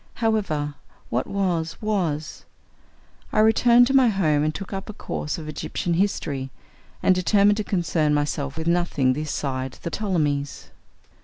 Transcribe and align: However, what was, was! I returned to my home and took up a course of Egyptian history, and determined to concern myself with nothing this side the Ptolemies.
However, 0.15 0.73
what 1.11 1.27
was, 1.27 1.79
was! 1.79 2.45
I 3.31 3.37
returned 3.37 3.85
to 3.85 3.93
my 3.95 4.07
home 4.07 4.43
and 4.43 4.51
took 4.55 4.73
up 4.73 4.89
a 4.89 4.93
course 4.93 5.37
of 5.37 5.47
Egyptian 5.47 5.93
history, 5.93 6.49
and 7.03 7.13
determined 7.13 7.57
to 7.57 7.63
concern 7.63 8.11
myself 8.11 8.57
with 8.57 8.65
nothing 8.65 9.13
this 9.13 9.29
side 9.29 9.77
the 9.83 9.91
Ptolemies. 9.91 10.71